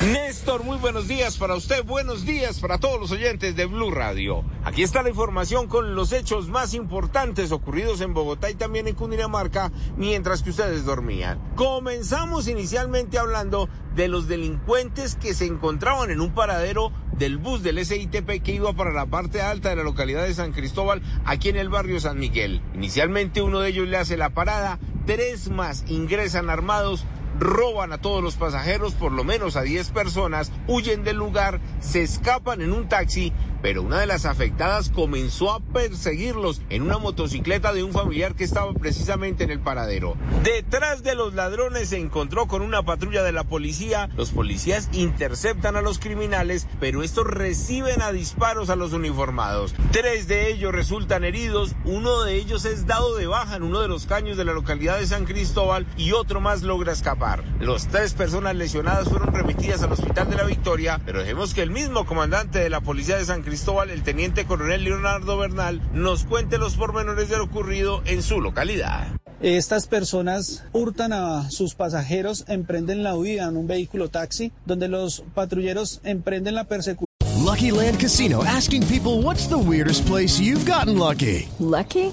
Néstor, 0.00 0.64
muy 0.64 0.76
buenos 0.78 1.06
días 1.06 1.36
para 1.36 1.54
usted, 1.54 1.84
buenos 1.84 2.24
días 2.24 2.58
para 2.58 2.78
todos 2.78 2.98
los 2.98 3.12
oyentes 3.12 3.54
de 3.54 3.66
Blue 3.66 3.92
Radio. 3.92 4.44
Aquí 4.64 4.82
está 4.82 5.02
la 5.04 5.08
información 5.08 5.68
con 5.68 5.94
los 5.94 6.12
hechos 6.12 6.48
más 6.48 6.74
importantes 6.74 7.52
ocurridos 7.52 8.00
en 8.00 8.12
Bogotá 8.12 8.50
y 8.50 8.54
también 8.54 8.88
en 8.88 8.96
Cundinamarca 8.96 9.70
mientras 9.96 10.42
que 10.42 10.50
ustedes 10.50 10.84
dormían. 10.84 11.38
Comenzamos 11.54 12.48
inicialmente 12.48 13.18
hablando 13.18 13.68
de 13.94 14.08
los 14.08 14.26
delincuentes 14.26 15.14
que 15.14 15.32
se 15.32 15.46
encontraban 15.46 16.10
en 16.10 16.20
un 16.20 16.34
paradero 16.34 16.90
del 17.12 17.38
bus 17.38 17.62
del 17.62 17.84
SITP 17.84 18.42
que 18.42 18.52
iba 18.52 18.72
para 18.72 18.92
la 18.92 19.06
parte 19.06 19.42
alta 19.42 19.68
de 19.68 19.76
la 19.76 19.84
localidad 19.84 20.24
de 20.24 20.34
San 20.34 20.52
Cristóbal, 20.52 21.02
aquí 21.24 21.50
en 21.50 21.56
el 21.56 21.68
barrio 21.68 22.00
San 22.00 22.18
Miguel. 22.18 22.60
Inicialmente 22.74 23.42
uno 23.42 23.60
de 23.60 23.68
ellos 23.68 23.86
le 23.86 23.96
hace 23.96 24.16
la 24.16 24.30
parada, 24.30 24.80
tres 25.06 25.50
más 25.50 25.84
ingresan 25.86 26.50
armados 26.50 27.04
roban 27.38 27.92
a 27.92 27.98
todos 27.98 28.22
los 28.22 28.36
pasajeros, 28.36 28.94
por 28.94 29.12
lo 29.12 29.24
menos 29.24 29.56
a 29.56 29.62
10 29.62 29.90
personas, 29.90 30.52
huyen 30.66 31.04
del 31.04 31.16
lugar, 31.16 31.60
se 31.80 32.02
escapan 32.02 32.60
en 32.60 32.72
un 32.72 32.88
taxi, 32.88 33.32
pero 33.64 33.80
una 33.80 33.98
de 33.98 34.06
las 34.06 34.26
afectadas 34.26 34.90
comenzó 34.90 35.50
a 35.50 35.60
perseguirlos 35.60 36.60
en 36.68 36.82
una 36.82 36.98
motocicleta 36.98 37.72
de 37.72 37.82
un 37.82 37.92
familiar 37.92 38.34
que 38.34 38.44
estaba 38.44 38.74
precisamente 38.74 39.42
en 39.42 39.50
el 39.50 39.58
paradero. 39.58 40.18
Detrás 40.42 41.02
de 41.02 41.14
los 41.14 41.32
ladrones 41.32 41.88
se 41.88 41.96
encontró 41.96 42.46
con 42.46 42.60
una 42.60 42.82
patrulla 42.82 43.22
de 43.22 43.32
la 43.32 43.44
policía, 43.44 44.10
los 44.18 44.32
policías 44.32 44.90
interceptan 44.92 45.76
a 45.76 45.80
los 45.80 45.98
criminales, 45.98 46.66
pero 46.78 47.02
estos 47.02 47.26
reciben 47.26 48.02
a 48.02 48.12
disparos 48.12 48.68
a 48.68 48.76
los 48.76 48.92
uniformados. 48.92 49.74
Tres 49.92 50.28
de 50.28 50.50
ellos 50.50 50.74
resultan 50.74 51.24
heridos, 51.24 51.74
uno 51.86 52.20
de 52.20 52.34
ellos 52.34 52.66
es 52.66 52.86
dado 52.86 53.16
de 53.16 53.26
baja 53.26 53.56
en 53.56 53.62
uno 53.62 53.80
de 53.80 53.88
los 53.88 54.04
caños 54.04 54.36
de 54.36 54.44
la 54.44 54.52
localidad 54.52 54.98
de 54.98 55.06
San 55.06 55.24
Cristóbal 55.24 55.86
y 55.96 56.12
otro 56.12 56.38
más 56.38 56.64
logra 56.64 56.92
escapar. 56.92 57.42
Los 57.60 57.86
tres 57.86 58.12
personas 58.12 58.56
lesionadas 58.56 59.08
fueron 59.08 59.32
remitidas 59.32 59.82
al 59.82 59.92
Hospital 59.92 60.28
de 60.28 60.36
la 60.36 60.44
Victoria, 60.44 61.00
pero 61.06 61.20
dejemos 61.20 61.54
que 61.54 61.62
el 61.62 61.70
mismo 61.70 62.04
comandante 62.04 62.58
de 62.58 62.68
la 62.68 62.82
Policía 62.82 63.16
de 63.16 63.24
San 63.24 63.40
Cristóbal, 63.40 63.53
el 63.92 64.02
teniente 64.02 64.46
coronel 64.46 64.82
Leonardo 64.82 65.38
Bernal, 65.38 65.80
nos 65.92 66.24
cuente 66.24 66.58
los 66.58 66.74
pormenores 66.74 67.28
de 67.28 67.36
lo 67.36 67.44
ocurrido 67.44 68.02
en 68.04 68.20
su 68.20 68.40
localidad. 68.40 69.06
Estas 69.40 69.86
personas 69.86 70.64
hurtan 70.72 71.12
a 71.12 71.48
sus 71.50 71.74
pasajeros, 71.74 72.44
emprenden 72.48 73.04
la 73.04 73.16
huida 73.16 73.44
en 73.44 73.56
un 73.56 73.68
vehículo 73.68 74.08
taxi, 74.08 74.50
donde 74.66 74.88
los 74.88 75.22
patrulleros 75.34 76.00
emprenden 76.02 76.56
la 76.56 76.64
persecución. 76.64 77.06
Lucky 77.44 77.70
Land 77.70 78.00
Casino 78.00 78.42
asking 78.42 78.82
people 78.88 79.22
what's 79.22 79.46
the 79.46 79.56
weirdest 79.58 80.04
place 80.06 80.40
you've 80.40 80.64
gotten 80.66 80.98
lucky? 80.98 81.48
Lucky? 81.60 82.12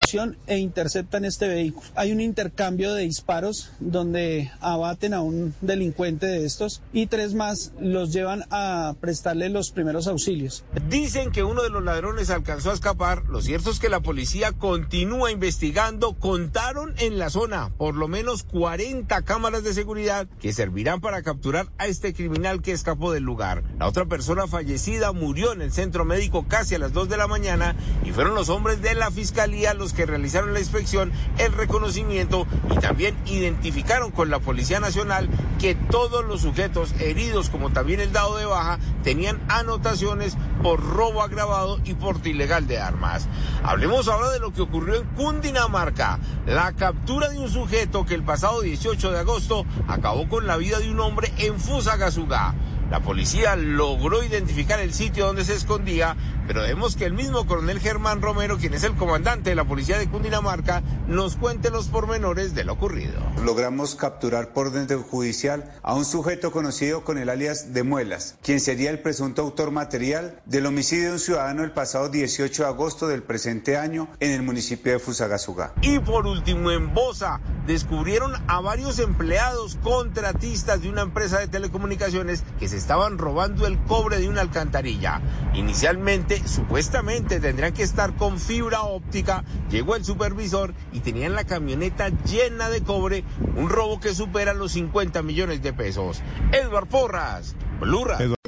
E 0.47 0.57
interceptan 0.57 1.23
este 1.23 1.47
vehículo. 1.47 1.87
Hay 1.95 2.11
un 2.11 2.19
intercambio 2.19 2.93
de 2.93 3.03
disparos 3.03 3.71
donde 3.79 4.51
abaten 4.59 5.13
a 5.13 5.21
un 5.21 5.53
delincuente 5.61 6.25
de 6.25 6.45
estos 6.45 6.81
y 6.91 7.07
tres 7.07 7.33
más 7.33 7.71
los 7.79 8.11
llevan 8.11 8.43
a 8.51 8.95
prestarle 8.99 9.49
los 9.49 9.71
primeros 9.71 10.07
auxilios. 10.07 10.65
Dicen 10.89 11.31
que 11.31 11.43
uno 11.43 11.63
de 11.63 11.69
los 11.69 11.83
ladrones 11.83 12.29
alcanzó 12.29 12.71
a 12.71 12.73
escapar. 12.73 13.23
Lo 13.29 13.41
cierto 13.41 13.71
es 13.71 13.79
que 13.79 13.89
la 13.89 14.01
policía 14.01 14.51
continúa 14.51 15.31
investigando. 15.31 16.13
Contaron 16.13 16.93
en 16.97 17.17
la 17.17 17.29
zona 17.29 17.69
por 17.77 17.95
lo 17.95 18.07
menos 18.07 18.43
40 18.43 19.21
cámaras 19.21 19.63
de 19.63 19.73
seguridad 19.73 20.27
que 20.41 20.51
servirán 20.51 20.99
para 20.99 21.23
capturar 21.23 21.67
a 21.77 21.87
este 21.87 22.13
criminal 22.13 22.61
que 22.61 22.73
escapó 22.73 23.13
del 23.13 23.23
lugar. 23.23 23.63
La 23.79 23.87
otra 23.87 24.05
persona 24.05 24.47
fallecida 24.47 25.13
murió 25.13 25.53
en 25.53 25.61
el 25.61 25.71
centro 25.71 26.03
médico 26.03 26.45
casi 26.47 26.75
a 26.75 26.79
las 26.79 26.91
2 26.91 27.07
de 27.07 27.17
la 27.17 27.27
mañana 27.27 27.75
y 28.03 28.11
fueron 28.11 28.35
los 28.35 28.49
hombres 28.49 28.81
de 28.81 28.93
la 28.95 29.11
fiscalía 29.11 29.73
los 29.73 29.93
que 29.93 30.00
realizaron 30.05 30.53
la 30.53 30.59
inspección, 30.59 31.11
el 31.37 31.53
reconocimiento 31.53 32.47
y 32.71 32.79
también 32.79 33.15
identificaron 33.25 34.11
con 34.11 34.29
la 34.29 34.39
Policía 34.39 34.79
Nacional 34.79 35.29
que 35.59 35.75
todos 35.75 36.25
los 36.25 36.41
sujetos 36.41 36.93
heridos, 36.99 37.49
como 37.49 37.71
también 37.71 37.99
el 37.99 38.11
dado 38.11 38.37
de 38.37 38.45
baja, 38.45 38.79
tenían 39.03 39.39
anotaciones 39.47 40.37
por 40.61 40.83
robo 40.83 41.21
agravado 41.21 41.79
y 41.83 41.93
porte 41.93 42.29
ilegal 42.29 42.67
de 42.67 42.79
armas. 42.79 43.27
Hablemos 43.63 44.07
ahora 44.07 44.31
de 44.31 44.39
lo 44.39 44.53
que 44.53 44.61
ocurrió 44.61 44.95
en 44.95 45.07
Cundinamarca, 45.09 46.19
la 46.45 46.73
captura 46.73 47.29
de 47.29 47.39
un 47.39 47.49
sujeto 47.49 48.05
que 48.05 48.15
el 48.15 48.23
pasado 48.23 48.61
18 48.61 49.11
de 49.11 49.19
agosto 49.19 49.65
acabó 49.87 50.27
con 50.29 50.47
la 50.47 50.57
vida 50.57 50.79
de 50.79 50.91
un 50.91 50.99
hombre 50.99 51.31
en 51.37 51.59
Fusagasugá. 51.59 52.53
La 52.91 52.99
policía 52.99 53.55
logró 53.55 54.21
identificar 54.21 54.81
el 54.81 54.93
sitio 54.93 55.25
donde 55.25 55.45
se 55.45 55.55
escondía, 55.55 56.17
pero 56.45 56.63
vemos 56.63 56.97
que 56.97 57.05
el 57.05 57.13
mismo 57.13 57.47
coronel 57.47 57.79
Germán 57.79 58.21
Romero, 58.21 58.57
quien 58.57 58.73
es 58.73 58.83
el 58.83 58.95
comandante 58.95 59.49
de 59.49 59.55
la 59.55 59.63
policía 59.63 59.97
de 59.97 60.09
Cundinamarca, 60.09 60.83
nos 61.07 61.37
cuente 61.37 61.69
los 61.69 61.87
pormenores 61.87 62.53
de 62.53 62.65
lo 62.65 62.73
ocurrido. 62.73 63.13
Logramos 63.45 63.95
capturar 63.95 64.49
por 64.49 64.67
orden 64.67 65.01
judicial 65.03 65.71
a 65.83 65.93
un 65.93 66.03
sujeto 66.03 66.51
conocido 66.51 67.05
con 67.05 67.17
el 67.17 67.29
alias 67.29 67.73
de 67.73 67.83
Muelas, 67.83 68.35
quien 68.43 68.59
sería 68.59 68.89
el 68.89 68.99
presunto 68.99 69.41
autor 69.41 69.71
material 69.71 70.41
del 70.45 70.65
homicidio 70.65 71.05
de 71.05 71.13
un 71.13 71.19
ciudadano 71.19 71.63
el 71.63 71.71
pasado 71.71 72.09
18 72.09 72.63
de 72.63 72.67
agosto 72.67 73.07
del 73.07 73.23
presente 73.23 73.77
año 73.77 74.09
en 74.19 74.31
el 74.31 74.41
municipio 74.41 74.91
de 74.91 74.99
Fusagasugá. 74.99 75.73
Y 75.81 75.99
por 75.99 76.27
último, 76.27 76.71
en 76.71 76.93
Bosa, 76.93 77.39
descubrieron 77.65 78.33
a 78.49 78.59
varios 78.59 78.99
empleados 78.99 79.77
contratistas 79.81 80.81
de 80.81 80.89
una 80.89 81.03
empresa 81.03 81.39
de 81.39 81.47
telecomunicaciones 81.47 82.43
que 82.59 82.67
se 82.67 82.80
estaban 82.81 83.19
robando 83.19 83.67
el 83.67 83.77
cobre 83.83 84.17
de 84.17 84.27
una 84.27 84.41
alcantarilla. 84.41 85.21
Inicialmente, 85.53 86.41
supuestamente 86.47 87.39
tendrían 87.39 87.73
que 87.73 87.83
estar 87.83 88.15
con 88.15 88.39
fibra 88.39 88.81
óptica. 88.81 89.43
Llegó 89.69 89.95
el 89.95 90.03
supervisor 90.03 90.73
y 90.91 91.01
tenían 91.01 91.35
la 91.35 91.43
camioneta 91.43 92.09
llena 92.25 92.69
de 92.69 92.81
cobre, 92.81 93.23
un 93.55 93.69
robo 93.69 93.99
que 93.99 94.15
supera 94.15 94.53
los 94.53 94.71
50 94.71 95.21
millones 95.21 95.61
de 95.61 95.73
pesos. 95.73 96.21
Edward 96.51 96.87
Porras, 96.87 97.55
Blura. 97.79 98.17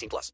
18 0.00 0.08
plus. 0.08 0.28